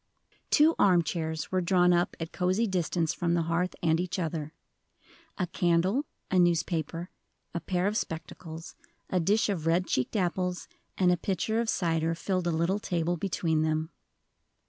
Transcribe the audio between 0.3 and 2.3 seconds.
Two arm chairs were drawn up